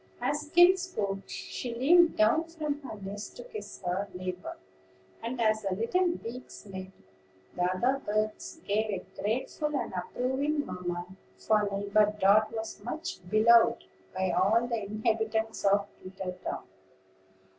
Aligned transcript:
As 0.19 0.47
Skim 0.47 0.75
spoke, 0.77 1.25
she 1.29 1.75
leaned 1.75 2.17
down 2.17 2.45
from 2.45 2.81
her 2.81 2.95
nest 2.99 3.37
to 3.37 3.43
kiss 3.43 3.83
her 3.85 4.07
neighbor; 4.15 4.57
and, 5.21 5.39
as 5.39 5.61
the 5.61 5.75
little 5.75 6.07
beaks 6.17 6.65
met, 6.65 6.87
the 7.55 7.61
other 7.65 8.01
birds 8.03 8.61
gave 8.67 8.89
a 8.89 9.05
grateful 9.21 9.75
and 9.79 9.93
approving 9.93 10.65
murmur, 10.65 11.05
for 11.37 11.69
Neighbor 11.71 12.15
Dart 12.19 12.51
was 12.51 12.83
much 12.83 13.19
beloved 13.29 13.83
by 14.15 14.31
all 14.31 14.65
the 14.65 14.81
inhabitants 14.85 15.63
of 15.65 15.85
Twittertown. 16.01 16.63